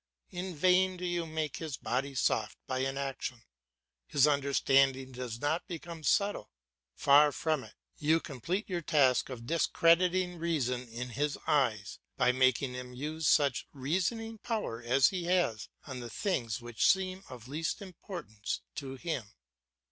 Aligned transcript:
In 0.31 0.55
vain 0.55 0.97
do 0.97 1.05
you 1.05 1.27
make 1.27 1.57
his 1.57 1.77
body 1.77 2.15
soft 2.15 2.57
by 2.65 2.79
inaction; 2.79 3.43
his 4.07 4.25
understanding 4.25 5.11
does 5.11 5.39
not 5.39 5.67
become 5.67 6.01
subtle. 6.03 6.49
Far 6.95 7.31
from 7.31 7.63
it, 7.63 7.75
you 7.99 8.19
complete 8.19 8.67
your 8.67 8.81
task 8.81 9.29
of 9.29 9.45
discrediting 9.45 10.39
reason 10.39 10.87
in 10.89 11.09
his 11.09 11.37
eyes, 11.45 11.99
by 12.17 12.31
making 12.31 12.73
him 12.73 12.93
use 12.93 13.27
such 13.27 13.67
reasoning 13.73 14.39
power 14.39 14.81
as 14.81 15.09
he 15.09 15.25
has 15.25 15.69
on 15.85 15.99
the 15.99 16.09
things 16.09 16.61
which 16.63 16.83
seem 16.91 17.23
of 17.29 17.47
least 17.47 17.79
importance 17.79 18.61
to 18.73 18.95
him. 18.95 19.33